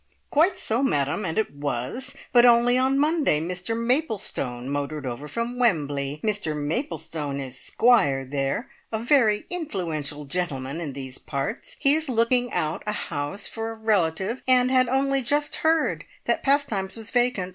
"Quite 0.31 0.57
so, 0.57 0.81
madam. 0.81 1.25
And 1.25 1.37
it 1.37 1.53
was. 1.53 2.15
But 2.33 2.43
only 2.43 2.75
on 2.75 2.97
Monday 2.97 3.39
Mr 3.39 3.77
Maplestone 3.77 4.67
motored 4.67 5.05
over 5.05 5.27
from 5.27 5.57
Wembly. 5.59 6.21
Mr 6.23 6.55
Maplestone 6.57 7.39
is 7.39 7.59
Squire 7.59 8.25
there 8.25 8.67
a 8.91 8.97
very 8.97 9.45
influential 9.51 10.25
gentleman 10.25 10.81
in 10.81 10.93
these 10.93 11.19
parts. 11.19 11.75
He 11.77 11.93
is 11.93 12.09
looking 12.09 12.51
out 12.51 12.81
a 12.87 12.91
house 13.13 13.45
for 13.45 13.69
a 13.69 13.75
relative, 13.75 14.41
and 14.47 14.71
had 14.71 14.89
only 14.89 15.21
just 15.21 15.57
heard 15.57 16.05
that 16.25 16.41
Pastimes 16.41 16.95
was 16.95 17.11
vacant. 17.11 17.49